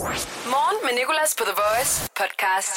[0.00, 2.72] Morgen med Nicolas på The Voice podcast.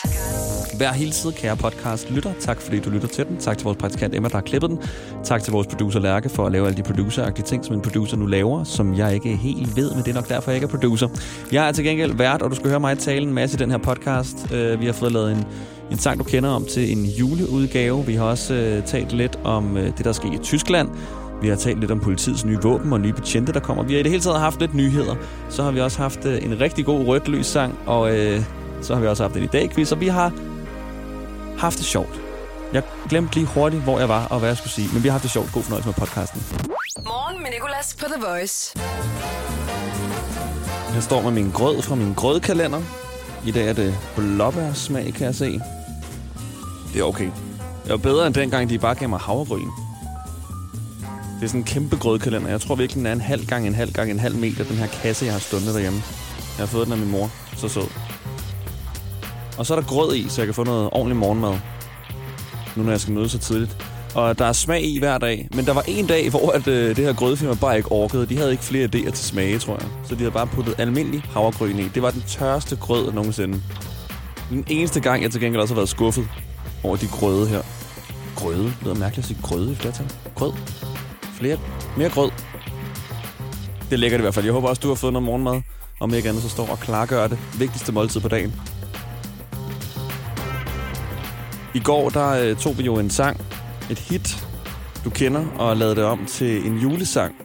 [0.77, 2.33] Hver hele tid, kære podcast lytter.
[2.39, 3.37] Tak fordi du lytter til den.
[3.37, 4.79] Tak til vores praktikant Emma, der har klippet den.
[5.23, 8.17] Tak til vores producer Lærke for at lave alle de produceragtige ting, som en producer
[8.17, 10.69] nu laver, som jeg ikke helt ved, men det er nok derfor, jeg ikke er
[10.69, 11.07] producer.
[11.51, 13.71] Jeg er til gengæld vært, og du skal høre mig tale en masse i den
[13.71, 14.51] her podcast.
[14.53, 15.45] Øh, vi har fået lavet en,
[15.91, 18.05] en sang, du kender om til en juleudgave.
[18.05, 20.89] Vi har også øh, talt lidt om øh, det, der sker i Tyskland.
[21.41, 23.83] Vi har talt lidt om politiets nye våben og nye betjente, der kommer.
[23.83, 25.15] Vi har i det hele taget haft lidt nyheder.
[25.49, 28.43] Så har vi også haft uh, en rigtig god rødt sang, og uh,
[28.81, 30.31] så har vi også haft en i dag quiz, og vi har
[31.57, 32.21] haft det sjovt.
[32.73, 35.11] Jeg glemte lige hurtigt, hvor jeg var og hvad jeg skulle sige, men vi har
[35.11, 35.51] haft det sjovt.
[35.53, 36.41] God fornøjelse med podcasten.
[37.05, 38.79] Morgen med Nicolas på The Voice.
[40.93, 42.81] Jeg står med min grød fra min grødkalender.
[43.47, 45.59] I dag er det blåbærsmag, kan jeg se.
[46.93, 47.29] Det er okay.
[47.83, 49.82] Det er bedre end dengang, de bare gav mig havregryn.
[51.43, 52.49] Det er sådan en kæmpe grødkalender.
[52.49, 54.75] Jeg tror virkelig, den er en halv gang en halv gang en halv meter, den
[54.75, 56.01] her kasse, jeg har stående derhjemme.
[56.57, 57.31] Jeg har fået den af min mor.
[57.57, 57.87] Så sød.
[59.57, 61.57] Og så er der grød i, så jeg kan få noget ordentlig morgenmad.
[62.75, 63.85] Nu når jeg skal møde så tidligt.
[64.15, 65.47] Og der er smag i hver dag.
[65.55, 68.25] Men der var en dag, hvor at, øh, det her grødfirma bare ikke orkede.
[68.25, 69.89] De havde ikke flere idéer til smage, tror jeg.
[70.03, 71.87] Så de havde bare puttet almindelig havregryn i.
[71.87, 73.61] Det var den tørste grød nogensinde.
[74.49, 76.27] Den eneste gang, jeg til gengæld også har været skuffet
[76.83, 77.61] over de grøde her.
[78.35, 78.63] Grøde?
[78.63, 80.05] Det lyder mærkeligt at sige grøde i flertal.
[80.35, 80.53] Grød?
[81.43, 81.59] Flere?
[81.97, 82.31] Mere grød?
[83.89, 84.45] Det lægger det i hvert fald.
[84.45, 85.61] Jeg håber også, du har fået noget morgenmad.
[85.99, 87.39] Om ikke andet, så står og klargør det.
[87.59, 88.53] Vigtigste måltid på dagen.
[91.73, 93.41] I går, der øh, tog vi jo en sang,
[93.91, 94.47] et hit,
[95.05, 97.35] du kender, og lavede det om til en julesang.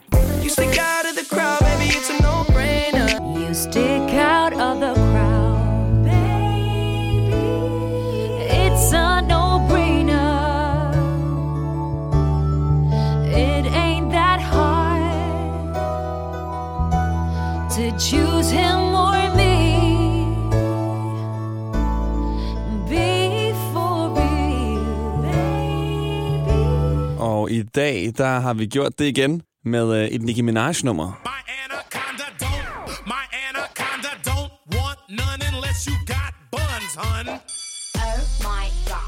[27.58, 31.20] I dag, der har vi gjort det igen med øh, et Nicki Minaj-nummer.
[31.24, 31.38] My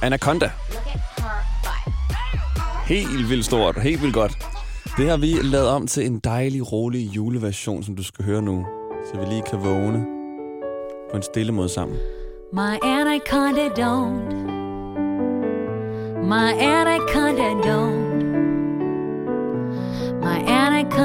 [0.03, 0.51] anaconda.
[2.87, 4.39] Helt vildt stort, helt vildt godt.
[4.97, 8.67] Det har vi lavet om til en dejlig, rolig juleversion, som du skal høre nu.
[9.13, 10.07] Så vi lige kan vågne
[11.11, 11.97] på en stille måde sammen.
[12.53, 14.35] My anaconda don't.
[16.25, 18.10] My anaconda don't.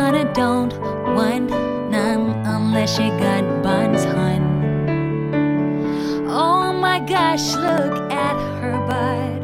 [0.05, 0.73] Anaconda don't
[1.16, 1.49] want
[1.89, 4.41] none unless she got buns, hun.
[6.27, 9.41] Oh my gosh, look at her butt.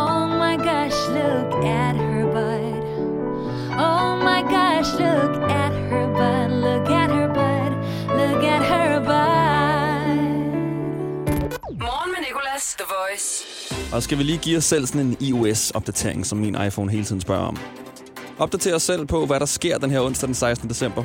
[0.00, 2.84] Oh my gosh, look at her butt.
[3.88, 6.50] Oh my gosh, look at her butt.
[6.66, 7.72] Look at her butt.
[8.20, 10.18] Look at her butt.
[11.80, 13.44] Morgen med Nicolas, The Voice.
[13.94, 17.20] Og skal vi lige give os selv sådan en iOS-opdatering, som min iPhone hele tiden
[17.20, 17.58] spørger om.
[18.38, 20.68] Opdater os selv på, hvad der sker den her onsdag den 16.
[20.68, 21.04] december.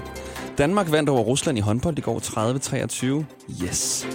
[0.58, 3.66] Danmark vandt over Rusland i håndbold i går 30-23.
[3.66, 4.08] Yes.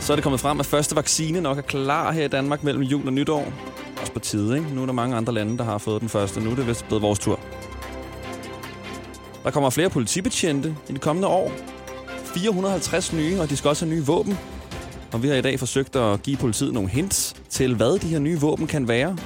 [0.00, 2.82] Så er det kommet frem, at første vaccine nok er klar her i Danmark mellem
[2.82, 3.52] jul og nytår.
[4.00, 4.74] Også på tide, ikke?
[4.74, 6.40] Nu er der mange andre lande, der har fået den første.
[6.40, 7.40] Nu er det vist blevet vores tur.
[9.44, 11.52] Der kommer flere politibetjente i de kommende år.
[12.24, 14.38] 450 nye, og de skal også have nye våben.
[15.12, 18.18] Og vi har i dag forsøgt at give politiet nogle hints til, hvad de her
[18.18, 19.16] nye våben kan være.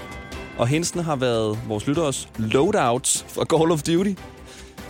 [0.58, 4.10] Og hensen har været vores lytteres loadouts fra Call of Duty.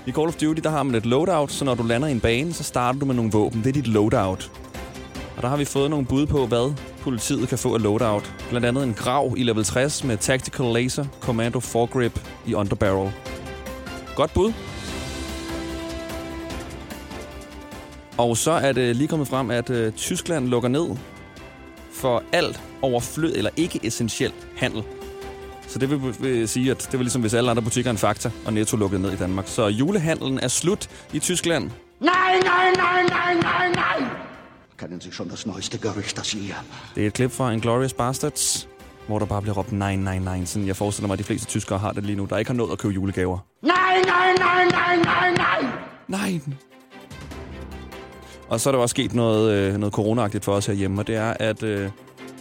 [0.07, 2.21] I Call of Duty, der har man et loadout, så når du lander i en
[2.21, 3.61] bane, så starter du med nogle våben.
[3.65, 4.51] Det er dit loadout.
[5.37, 8.35] Og der har vi fået nogle bud på, hvad politiet kan få af loadout.
[8.49, 13.13] Blandt andet en grav i level 60 med Tactical Laser, Commando Foregrip i Underbarrel.
[14.17, 14.53] Godt bud.
[18.19, 20.87] Og så er det lige kommet frem, at øh, Tyskland lukker ned
[21.93, 24.83] for alt overflød eller ikke essentiel handel.
[25.73, 27.99] Så det vil, vil sige, at det var ligesom hvis alle andre butikker er en
[27.99, 29.45] fakta, og Netto lukkede ned i Danmark.
[29.49, 31.63] Så julehandlen er slut i Tyskland.
[31.65, 34.09] Nein, nein, nein, nein, nein, nein!
[34.79, 36.55] Kennen Sie schon das neueste Gerücht, das hier?
[36.95, 38.69] Det er et klip fra Inglourious Bastards,
[39.07, 40.45] hvor der bare bliver råbt nej, nej, nej.
[40.45, 42.57] Sådan jeg forestiller mig, at de fleste tyskere har det lige nu, der ikke har
[42.57, 43.39] nået at købe julegaver.
[43.63, 43.73] Nein,
[44.05, 45.73] nein, nein, nein, nein, nein!
[46.09, 46.41] Nej.
[48.49, 51.17] Og så er der også sket noget, øh, noget coronaagtigt for os herhjemme, og det
[51.17, 51.91] er, at øh,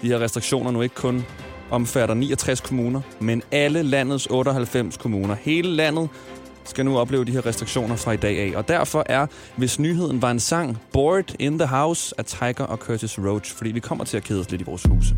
[0.01, 1.25] de her restriktioner nu ikke kun
[1.71, 5.35] omfatter 69 kommuner, men alle landets 98 kommuner.
[5.41, 6.09] Hele landet
[6.65, 8.57] skal nu opleve de her restriktioner fra i dag af.
[8.57, 12.77] Og derfor er, hvis nyheden var en sang, Bored in the House af Tiger og
[12.77, 15.15] Curtis Roach, fordi vi kommer til at kede os lidt i vores huse.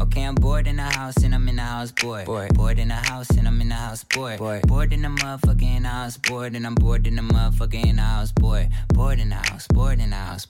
[0.00, 2.24] Okay, I'm bored in the house and I'm in the house bored.
[2.24, 4.38] Bored, bored in the house and I'm in the house bored.
[4.38, 7.86] Bored, bored in the motherfucker in the house bored and I'm bored in the motherfucker
[7.86, 8.68] in the house bored.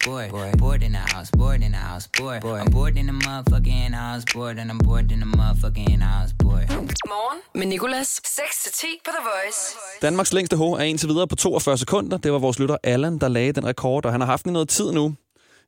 [0.07, 2.61] Bored, bored, bored in the house, bored in the house, bored, bored.
[2.61, 6.69] I'm bored in the motherfucking house, bored, and I'm bored in the motherfucking house, bored.
[7.07, 8.21] Morgen med Nicolas.
[8.25, 9.77] 6-10 på The Voice.
[10.03, 12.17] Danmarks længste H er indtil videre på 42 sekunder.
[12.19, 14.53] Det var vores lytter Allan, der lagde den rekord, og han har haft den i
[14.53, 15.15] noget tid nu.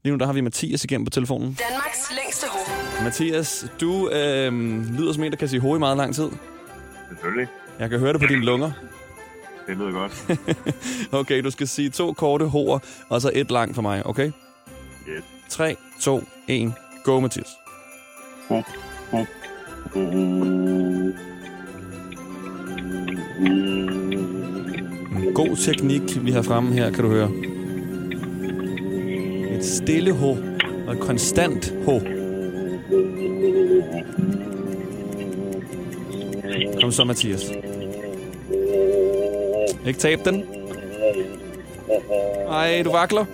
[0.04, 1.58] Lige nu der har vi Mathias igennem på telefonen.
[1.70, 3.04] Danmarks længste ho.
[3.04, 4.52] Mathias, du øh,
[4.98, 6.28] lyder som en, der kan sige ho i meget lang tid.
[7.08, 7.48] Selvfølgelig.
[7.78, 8.70] Jeg kan høre det på dine lunger.
[9.72, 10.38] Det lyder godt.
[11.20, 12.78] Okay, du skal sige to korte hoer,
[13.08, 14.30] og så et langt for mig, okay?
[15.08, 15.24] Yes.
[15.48, 16.72] 3, 2, 1,
[17.04, 17.46] go Mathias.
[18.48, 18.62] Ho,
[19.10, 19.24] ho,
[19.92, 20.04] ho.
[25.16, 27.30] En god teknik, vi har fremme her, kan du høre.
[29.56, 30.36] Et stille ho
[30.86, 32.00] og et konstant ho.
[36.80, 37.61] Kom så, Mathias.
[39.86, 40.44] Ikke tab den.
[42.48, 43.24] Ej, du vakler.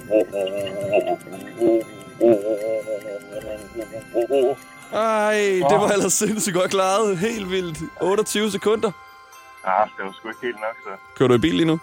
[4.93, 5.35] Ej,
[5.71, 7.19] det var ellers sindssygt godt klaret.
[7.19, 7.79] Helt vildt.
[8.01, 8.91] 28 sekunder.
[9.65, 10.91] Ah, det var sgu ikke helt nok, så.
[11.17, 11.81] Kører du i bil lige nu?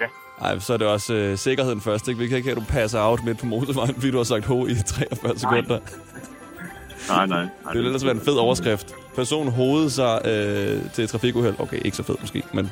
[0.00, 0.06] Ja.
[0.44, 2.18] Ej, så er det også øh, sikkerheden først, ikke?
[2.20, 4.44] Vi kan ikke have, at du passer out midt på motorvejen, fordi du har sagt
[4.44, 5.78] ho i 43 sekunder.
[7.08, 7.26] Nej, nej.
[7.26, 8.94] nej Det ville ellers være en fed overskrift.
[9.14, 11.54] Person hovedede sig øh, til et trafikuheld.
[11.58, 12.70] Okay, ikke så fed måske, men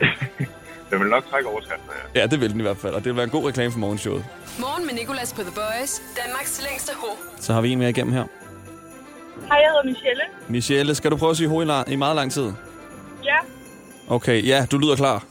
[0.90, 2.20] Jeg vil nok trække overskrifter, ja.
[2.20, 2.94] ja, det vil den i hvert fald.
[2.94, 4.24] Og det vil være en god reklame for morgenshowet.
[4.58, 6.02] Morgen med Nicolas på The Voice.
[6.24, 7.06] Danmarks længste ho.
[7.40, 8.24] Så har vi en mere igennem her.
[9.48, 10.22] Hej, jeg hedder Michelle.
[10.48, 12.52] Michelle, skal du prøve at sige ho i, la- i meget lang tid?
[13.24, 13.36] Ja,
[14.08, 15.24] Okay, ja, du lyder klar.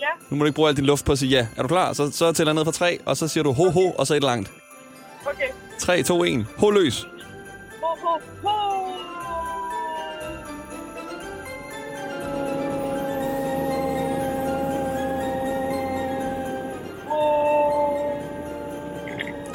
[0.00, 1.46] ja, Nu må du ikke bruge al din luft på at sige ja.
[1.56, 1.92] Er du klar?
[1.92, 4.14] Så, så tæller jeg ned fra tre, og så siger du ho, ho, og så
[4.14, 4.50] et langt.
[5.26, 5.48] okay.
[5.78, 6.46] 3, 2, 1.
[6.58, 7.06] Ho løs.
[7.82, 8.18] Ho, ho.
[8.48, 8.65] Ho.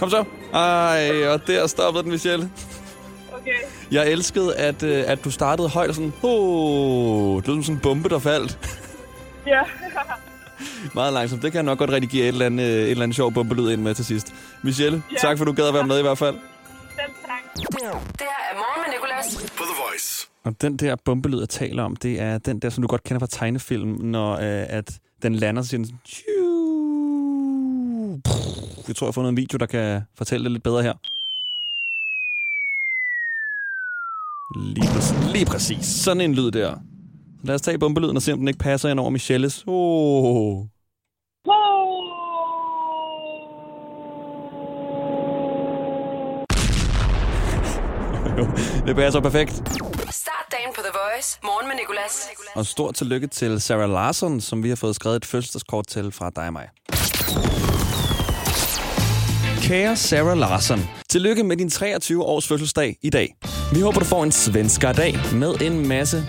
[0.01, 0.23] Kom så.
[0.53, 2.51] Ej, og der stoppede den, Michelle.
[3.31, 3.51] Okay,
[3.91, 7.75] Jeg elskede, at, øh, at du startede højt og sådan, oh, det lød som sådan
[7.75, 8.59] en bombe, der faldt.
[9.47, 9.61] ja.
[10.95, 11.41] Meget langsomt.
[11.41, 13.71] Det kan jeg nok godt redigere et eller andet, øh, et eller andet sjov bombelyd
[13.71, 14.33] ind med til sidst.
[14.61, 15.17] Michelle, Ja.
[15.17, 16.35] tak for, du gad at være med i hvert fald.
[16.35, 17.53] Selv tak.
[17.53, 19.51] Det her er Morgen med Nicolas.
[19.57, 20.27] På The Voice.
[20.43, 23.19] Og den der bombelyd, jeg taler om, det er den der, som du godt kender
[23.19, 24.39] fra tegnefilm, når øh,
[24.69, 24.91] at
[25.23, 25.99] den lander, så siger den sådan,
[28.91, 30.93] Jeg tror, jeg har fundet en video, der kan fortælle det lidt bedre her.
[34.49, 35.33] Lige præcis.
[35.33, 35.85] Lige præcis.
[35.85, 36.75] Sådan en lyd der.
[37.43, 39.63] Lad os tage bombelyden og se, om den ikke passer ind over Michelles.
[39.67, 40.65] Oh.
[48.87, 49.51] Det passer perfekt.
[50.11, 51.39] Start dagen på The Voice.
[51.43, 52.29] Morgen med Nicolas.
[52.55, 56.29] Og stort tillykke til Sarah Larson, som vi har fået skrevet et fødselsdagskort til fra
[56.35, 56.69] dig og mig.
[59.71, 63.35] Kære Sarah Larsen, tillykke med din 23 års fødselsdag i dag.
[63.73, 66.25] Vi håber, du får en svensker dag med en masse,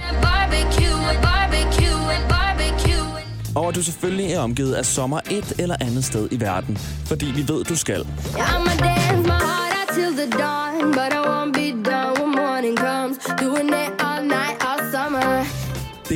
[3.57, 7.27] og at du selvfølgelig er omgivet af sommer et eller andet sted i verden, fordi
[7.27, 7.99] vi ved, du skal.
[7.99, 11.62] Dance my heart out till the dawn,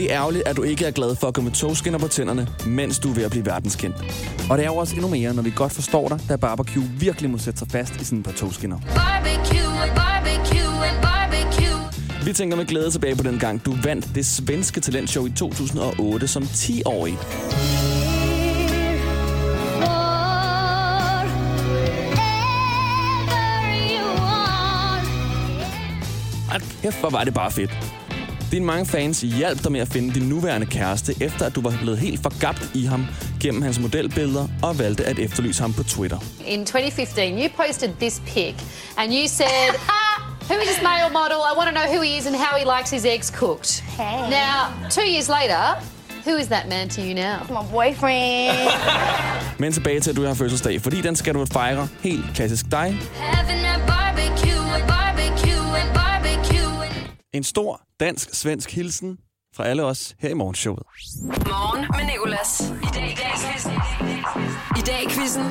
[0.06, 2.48] Det er ærgerligt, at du ikke er glad for at gå med togskinner på tænderne,
[2.66, 3.96] mens du er ved at blive verdenskendt.
[4.50, 7.30] Og det er jo også endnu mere, når vi godt forstår dig, da barbecue virkelig
[7.30, 8.78] må sætte sig fast i sådan et par togskinner.
[8.80, 12.24] Barbecue, barbecue, barbecue.
[12.24, 16.28] Vi tænker med glæde tilbage på den gang, du vandt det svenske talentshow i 2008
[16.28, 17.18] som 10-årig.
[26.54, 28.05] Og kæft, hvor var det bare fedt.
[28.52, 31.74] Dine mange fans hjalp dig med at finde din nuværende kæreste, efter at du var
[31.82, 33.06] blevet helt forgabt i ham
[33.40, 36.18] gennem hans modelbilleder og valgte at efterlyse ham på Twitter.
[36.46, 38.54] In 2015, you posted this pic
[38.96, 40.16] and you said, ah,
[40.48, 41.38] who is this male model?
[41.50, 43.70] I want to know who he is and how he likes his eggs cooked.
[43.80, 44.30] Hey.
[44.30, 44.58] Now,
[44.90, 45.62] two years later,
[46.26, 47.36] who is that man to you now?
[47.56, 48.58] My boyfriend.
[49.62, 52.98] Men tilbage til, at du har fødselsdag, fordi den skal du fejre helt klassisk dig.
[53.86, 56.86] Barbecue, barbecue, barbecue.
[57.34, 59.18] En stor dansk-svensk hilsen
[59.56, 60.82] fra alle os her i morgenshowet.
[61.24, 62.60] Morgen med Nicolas.
[62.60, 63.72] I dag i dag i quizzen.
[64.78, 65.44] I dag i quizzen.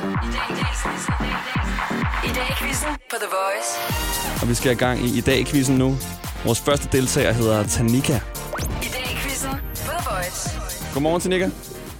[2.24, 3.70] I dag i quizzen på The Voice.
[4.42, 5.96] Og vi skal i gang i i dag-quizzen nu.
[6.44, 8.14] Vores første deltager hedder Tanika.
[8.82, 10.50] I dag i quizzen på The Voice.
[10.94, 11.50] Godmorgen, Tanika.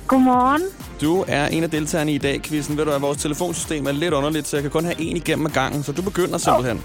[0.07, 0.63] Godmorgen.
[1.01, 2.77] Du er en af deltagerne i i dag-quizzen.
[2.77, 5.47] Ved du, at vores telefonsystem er lidt underligt, så jeg kan kun have en igennem
[5.47, 5.83] ad gangen.
[5.83, 6.85] Så du begynder simpelthen.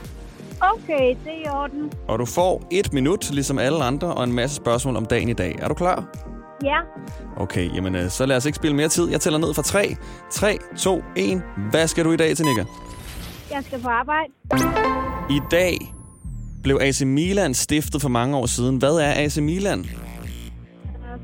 [0.61, 1.91] Okay, det er i orden.
[2.07, 5.33] Og du får et minut, ligesom alle andre, og en masse spørgsmål om dagen i
[5.33, 5.55] dag.
[5.61, 6.05] Er du klar?
[6.63, 6.77] Ja.
[7.37, 9.09] Okay, jamen øh, så lad os ikke spille mere tid.
[9.09, 9.95] Jeg tæller ned fra 3.
[10.31, 11.41] 3, 2, 1.
[11.71, 12.63] Hvad skal du i dag, Tanika?
[13.51, 14.31] Jeg skal på arbejde.
[15.29, 15.93] I dag
[16.63, 18.77] blev AC Milan stiftet for mange år siden.
[18.77, 19.79] Hvad er AC Milan?
[19.79, 19.85] Øh,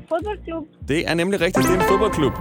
[0.08, 0.64] Fodboldklub.
[0.88, 2.32] Det er nemlig rigtigt, det er en fodboldklub.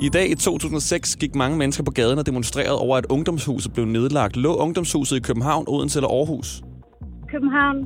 [0.00, 3.86] I dag i 2006 gik mange mennesker på gaden og demonstrerede over, at ungdomshuset blev
[3.86, 4.36] nedlagt.
[4.36, 6.62] Lå ungdomshuset i København, Odense eller Aarhus?
[7.30, 7.76] København.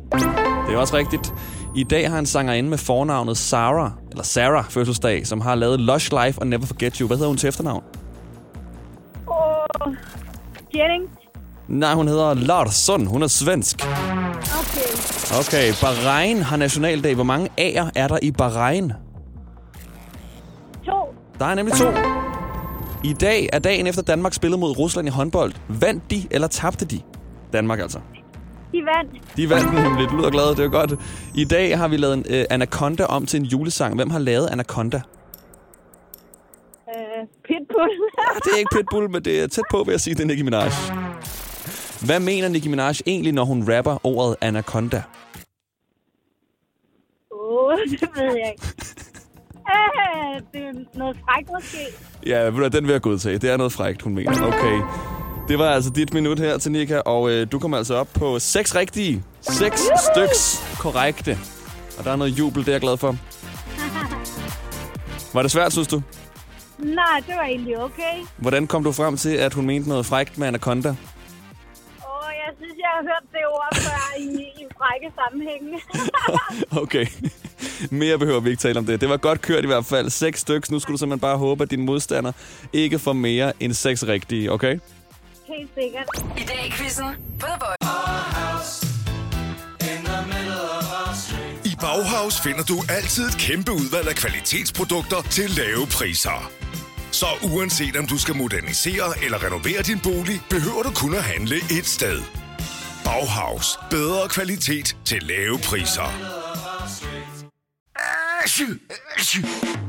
[0.66, 1.34] Det er også rigtigt.
[1.76, 6.10] I dag har en sangerinde med fornavnet Sarah, eller Sarah fødselsdag, som har lavet Lush
[6.24, 7.06] Life og Never Forget You.
[7.06, 7.82] Hvad hedder hun til efternavn?
[9.26, 9.92] Og
[10.74, 11.12] Jennings.
[11.68, 13.06] Nej, hun hedder Larsson.
[13.06, 13.86] Hun er svensk.
[13.86, 14.90] Okay.
[15.40, 17.14] Okay, Bahrain har nationaldag.
[17.14, 18.92] Hvor mange A'er er der i Bahrain?
[21.42, 21.88] Der er nemlig to.
[23.04, 25.52] I dag er dagen efter Danmark spillede mod Rusland i håndbold.
[25.68, 27.00] Vandt de, eller tabte de?
[27.52, 27.98] Danmark altså.
[28.72, 29.36] De vandt.
[29.36, 30.10] De vandt nemlig.
[30.10, 30.92] Du lyder glad, det er godt.
[31.34, 33.94] I dag har vi lavet en uh, Anaconda om til en julesang.
[33.94, 34.96] Hvem har lavet Anaconda?
[36.88, 37.90] Øh, Pitbull.
[38.18, 40.26] Ah, det er ikke Pitbull, men det er tæt på, vil jeg sige, det er
[40.26, 40.68] Nicki Minaj.
[42.06, 45.02] Hvad mener Nicki Minaj egentlig, når hun rapper ordet Anaconda?
[47.32, 49.01] Åh, oh, det ved jeg ikke.
[50.52, 51.78] Det er noget frækt måske.
[52.26, 53.38] Ja, ved du den vil jeg godtage.
[53.38, 54.46] Det er noget frækt, hun mener.
[54.46, 54.80] Okay.
[55.48, 58.38] Det var altså dit minut her til Nika, og øh, du kommer altså op på
[58.38, 59.24] seks rigtige.
[59.40, 61.38] Seks styks korrekte.
[61.98, 63.16] Og der er noget jubel, det er jeg glad for.
[65.34, 66.02] Var det svært, synes du?
[66.78, 68.14] Nej, det var egentlig okay.
[68.36, 70.88] Hvordan kom du frem til, at hun mente noget frækt med Anaconda?
[70.88, 74.30] Åh, oh, jeg synes, jeg har hørt det ord før i,
[74.62, 75.80] i frække sammenhænge.
[76.82, 77.06] Okay.
[77.90, 79.00] Mere behøver vi ikke tale om det.
[79.00, 80.10] Det var godt kørt i hvert fald.
[80.10, 80.70] Seks styks.
[80.70, 82.32] Nu skal du simpelthen bare håbe, at din modstander
[82.72, 84.78] ikke får mere end seks rigtige, okay?
[85.48, 86.06] Helt sikkert.
[86.38, 87.06] I dag i quizzen.
[91.64, 96.50] I Bauhaus finder du altid et kæmpe udvalg af kvalitetsprodukter til lave priser.
[97.10, 101.56] Så uanset om du skal modernisere eller renovere din bolig, behøver du kun at handle
[101.56, 102.18] et sted.
[103.04, 103.78] Bauhaus.
[103.90, 106.41] Bedre kvalitet til lave priser.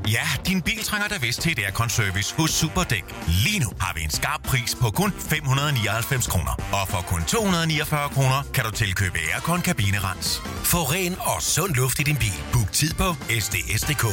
[0.07, 3.03] Ja, din bil trænger da vist til et aircon-service hos Superdæk.
[3.43, 6.51] Lige nu har vi en skarp pris på kun 599 kroner.
[6.81, 10.41] Og for kun 249 kroner kan du tilkøbe aircon kabinerens.
[10.45, 12.37] Få ren og sund luft i din bil.
[12.53, 14.05] Book tid på sds.dk.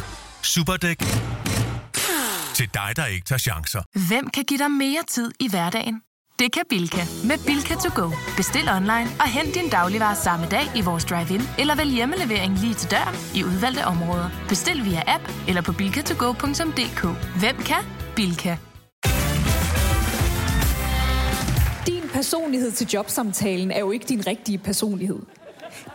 [0.42, 0.99] Superdæk.
[2.54, 3.82] Til dig, der ikke tager chancer.
[4.09, 6.10] Hvem kan give dig mere tid i hverdagen?
[6.40, 7.02] Det kan Bilka.
[7.25, 8.11] Med Bilka to go.
[8.37, 12.75] Bestil online og hent din dagligvarer samme dag i vores drive-in, eller vælg hjemmelevering lige
[12.75, 14.28] til døren i udvalgte områder.
[14.49, 17.02] Bestil via app eller på bilkatogo.dk.
[17.40, 17.82] Hvem kan?
[18.16, 18.56] Bilka.
[21.87, 25.18] Din personlighed til jobsamtalen er jo ikke din rigtige personlighed.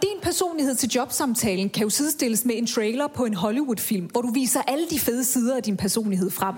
[0.02, 4.32] Din personlighed til jobsamtalen kan jo sidestilles med en trailer på en Hollywood-film, hvor du
[4.32, 6.56] viser alle de fede sider af din personlighed frem.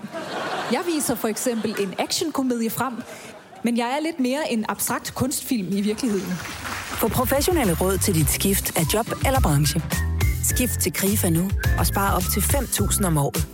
[0.72, 2.94] Jeg viser for eksempel en actionkomedie frem,
[3.64, 6.32] men jeg er lidt mere en abstrakt kunstfilm i virkeligheden.
[7.00, 9.82] Få professionelle råd til dit skift af job eller branche.
[10.44, 13.46] Skift til KRIFA nu og spare op til 5.000 om året.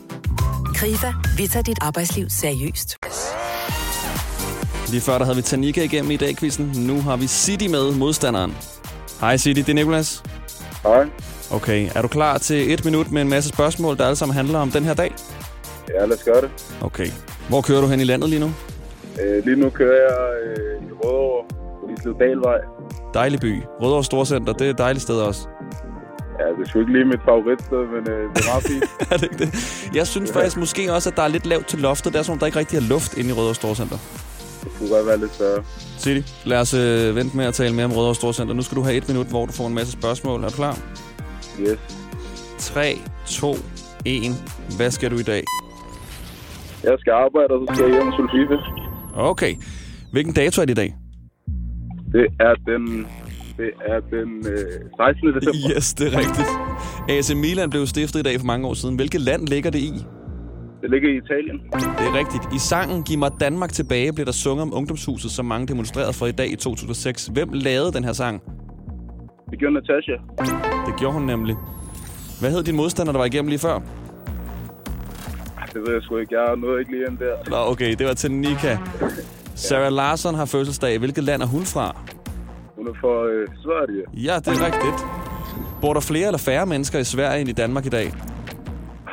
[0.75, 2.97] KRIFA, vi tager dit arbejdsliv seriøst.
[4.91, 6.73] Lige før der havde vi Tanika igennem i dag quizzen.
[6.77, 8.57] Nu har vi City med modstanderen.
[9.21, 10.23] Hej City, det er Nicolas.
[10.83, 11.07] Hej.
[11.51, 14.59] Okay, er du klar til et minut med en masse spørgsmål, der alle sammen handler
[14.59, 15.15] om den her dag?
[15.89, 16.51] Ja, lad os gøre det.
[16.81, 17.07] Okay.
[17.49, 18.53] Hvor kører du hen i landet lige nu?
[19.23, 21.45] Øh, lige nu kører jeg øh, i Rødovre
[21.81, 22.59] på Isledalvej.
[23.15, 23.63] Dejlig by.
[23.83, 25.49] Rødovre Storcenter, det er et dejligt sted også.
[26.41, 28.85] Ja, det er sgu ikke lige mit favoritsted, men øh, det er meget fint.
[29.13, 29.51] er det ikke det?
[29.95, 32.13] Jeg synes faktisk måske også, at der er lidt lavt til loftet.
[32.13, 33.99] Det er som om, der ikke rigtig er luft inde i Rødovre Storcenter.
[34.65, 35.63] Det kunne godt være lidt større.
[35.99, 38.55] City, lad os øh, vente med at tale mere om Rødovre Storcenter.
[38.55, 40.45] Nu skal du have et minut, hvor du får en masse spørgsmål.
[40.45, 40.79] Er du klar?
[41.61, 41.79] Yes.
[42.59, 43.55] 3, 2,
[44.05, 44.23] 1.
[44.77, 45.45] Hvad skal du i dag?
[46.85, 48.84] Jeg skal arbejde, og så skal jeg hjem til FIFA.
[49.17, 49.55] Okay.
[50.13, 50.95] Hvilken dato er det i dag?
[52.13, 53.07] Det er den,
[53.57, 54.57] det er den øh,
[54.97, 55.35] 16.
[55.35, 55.77] december.
[55.77, 56.49] Yes, det er rigtigt.
[57.09, 58.95] AC Milan blev stiftet i dag for mange år siden.
[58.97, 59.93] Hvilket land ligger det i?
[60.83, 61.59] Det ligger i Italien.
[61.99, 62.55] Det er rigtigt.
[62.55, 66.27] I sangen Giv mig Danmark tilbage blev der sunget om ungdomshuset, som mange demonstrerede for
[66.27, 67.27] i dag i 2006.
[67.27, 68.43] Hvem lavede den her sang?
[69.51, 70.13] Det gjorde Natasha.
[70.87, 71.57] Det gjorde hun nemlig.
[72.41, 73.81] Hvad hed din modstander, der var igennem lige før?
[75.75, 76.41] Det ved jeg sgu ikke.
[76.41, 77.35] Jeg nåede ikke lige ind der.
[77.51, 78.77] Nå, okay, det var til Nika.
[79.55, 80.99] Sarah Larson har fødselsdag.
[80.99, 81.97] Hvilket land er hun fra?
[82.77, 84.03] Hun er fra øh, Sverige.
[84.29, 84.99] Ja, det er rigtigt.
[85.81, 88.13] Bor der flere eller færre mennesker i Sverige end i Danmark i dag?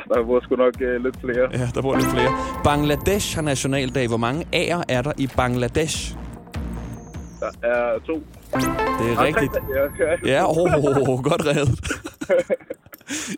[0.08, 1.48] Der bor sgu nok øh, lidt flere.
[1.52, 2.30] Ja, der bor lidt flere.
[2.64, 4.08] Bangladesh har nationaldag.
[4.08, 6.16] Hvor mange A'er er der i Bangladesh?
[7.40, 8.22] Der er to.
[9.00, 9.52] Det er rigtigt.
[9.74, 10.34] Ja, ja.
[10.34, 11.78] Ja, åh, oh, godt reddet.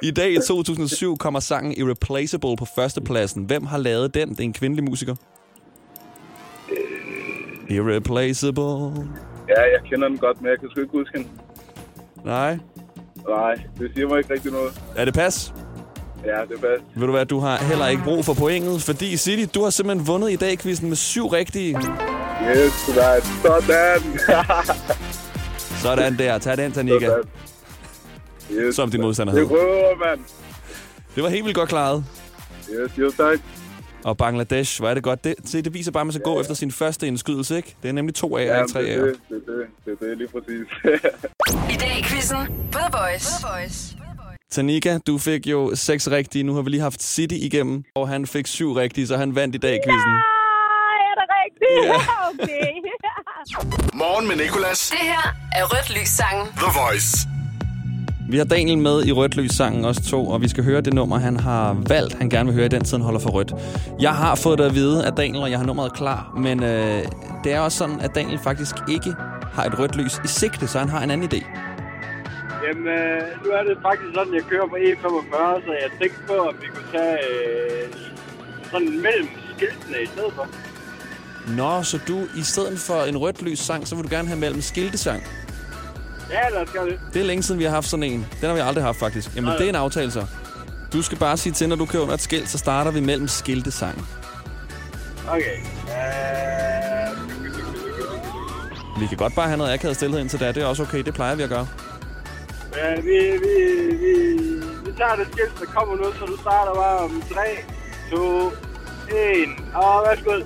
[0.02, 3.44] I dag i 2007 kommer sangen Irreplaceable på førstepladsen.
[3.44, 4.28] Hvem har lavet den?
[4.28, 5.14] Det er en kvindelig musiker.
[7.68, 9.08] Irreplaceable.
[9.48, 11.26] Ja, jeg kender den godt, men jeg kan sgu ikke huske den.
[12.24, 12.58] Nej.
[13.28, 14.80] Nej, det siger mig ikke rigtig noget.
[14.96, 15.54] Er det pas?
[16.24, 16.84] Ja, det er bedst.
[16.94, 20.06] Ved du hvad, du har heller ikke brug for pointet, fordi City, du har simpelthen
[20.06, 21.78] vundet i dag quizzen med syv rigtige.
[22.50, 23.22] Yes, sådan.
[23.42, 24.02] Sådan.
[25.82, 26.38] Sådan der.
[26.38, 27.10] Tag den, Tanika.
[28.52, 29.50] Yes, Som din modstander Det hed.
[29.50, 30.20] røver, mand.
[31.14, 32.04] Det var helt vildt godt klaret.
[32.70, 33.38] Yes, jo tak.
[34.04, 35.24] Og Bangladesh, hvor er det godt.
[35.24, 37.76] Det, se, det viser bare, at man skal gå efter sin første indskydelse, ikke?
[37.82, 38.98] Det er nemlig to af og tre det af.
[38.98, 40.66] det, det, er det, det, er det, lige præcis.
[41.74, 42.36] I dag i quizzen
[42.72, 43.26] på The Voice.
[43.30, 43.96] The Voice.
[44.50, 46.42] Tanika, du fik jo seks rigtige.
[46.42, 49.54] Nu har vi lige haft City igennem, og han fik syv rigtige, så han vandt
[49.54, 50.10] i dag quizzen.
[50.12, 51.86] Ej, er det rigtigt?
[51.86, 52.00] Ja.
[52.42, 52.70] Okay.
[54.02, 54.90] Morgen med Nicolas.
[54.90, 56.46] Det her er Rødt Lys sangen.
[56.46, 57.28] The Voice.
[58.28, 60.94] Vi har Daniel med i Rødt Lys sangen også to, og vi skal høre det
[60.94, 63.54] nummer, han har valgt, han gerne vil høre i den tid, han holder for rødt.
[64.00, 67.02] Jeg har fået det at vide af Daniel, og jeg har nummeret klar, men øh,
[67.44, 69.14] det er også sådan, at Daniel faktisk ikke
[69.52, 71.40] har et rødt lys i sigte, så han har en anden idé.
[72.66, 76.20] Jamen, øh, nu er det faktisk sådan, at jeg kører på E45, så jeg tænkte
[76.26, 77.88] på, at vi kunne tage øh,
[78.70, 80.46] sådan mellem skiltene i stedet for.
[81.56, 84.40] Nå, så du i stedet for en rødt lys sang, så vil du gerne have
[84.40, 85.22] mellem skiltesang.
[86.30, 87.00] Ja, lad os gøre det.
[87.14, 88.26] Det er længe siden, vi har haft sådan en.
[88.40, 89.30] Den har vi aldrig haft, faktisk.
[89.36, 89.56] Jamen, Nej.
[89.56, 90.26] det er en aftale så.
[90.92, 93.28] Du skal bare sige til, når du kører under et skilt, så starter vi mellem
[93.28, 94.08] skiltesang.
[95.28, 95.56] Okay.
[95.88, 97.20] Øh,
[99.00, 100.52] Vi kan godt bare have noget akavet stillhed indtil da.
[100.52, 101.02] Det er også okay.
[101.02, 101.68] Det plejer vi at gøre.
[102.76, 104.14] ja, vi, vi, vi,
[104.84, 107.40] vi tager det skilt, der kommer nu, så du starter bare om 3,
[108.10, 108.52] 2, 1.
[109.74, 110.30] Og værsgo.
[110.30, 110.42] Jeg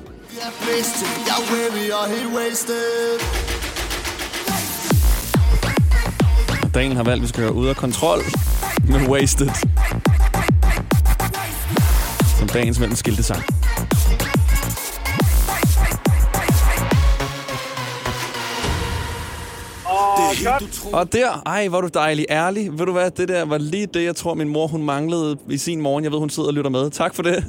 [0.46, 3.47] er wasted, jeg er wavy og helt wasted.
[6.78, 8.18] Daniel har valgt, at vi skal høre ud af kontrol
[8.84, 9.48] med Wasted.
[12.38, 13.42] Som dagens mellem skiltesang.
[19.84, 20.92] Og godt.
[20.92, 22.78] Og der, ej, hvor er du dejlig ærlig.
[22.78, 25.58] Ved du hvad, det der var lige det, jeg tror, min mor hun manglede i
[25.58, 26.04] sin morgen.
[26.04, 26.90] Jeg ved, hun sidder og lytter med.
[26.90, 27.44] Tak for det.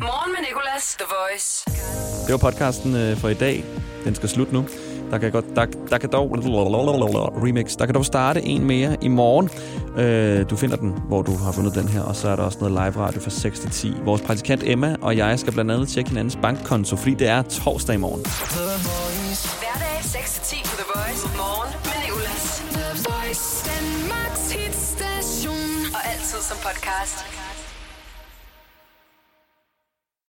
[0.00, 0.96] Morgen med Nicolas.
[0.98, 1.64] The Voice.
[2.26, 3.64] Det var podcasten øh, for i dag.
[4.04, 4.64] Den skal slutte nu.
[5.10, 6.30] Der kan, godt, der, der kan dog
[7.44, 7.76] remix.
[7.76, 9.50] Der kan dog starte en mere i morgen.
[9.98, 12.58] Øh, du finder den, hvor du har fundet den her, og så er der også
[12.60, 13.94] noget live radio fra 6 til 10.
[14.04, 17.94] Vores praktikant Emma og jeg skal blandt andet tjekke hinandens bankkonto, fordi det er torsdag
[17.94, 18.22] i morgen.
[19.62, 21.22] Hverdag 6-10 på The Voice.
[21.36, 22.44] Morgen med Nicolas.
[22.76, 23.44] The Voice.
[23.70, 25.94] Danmarks hitstation.
[25.94, 27.35] Og altid som podcast.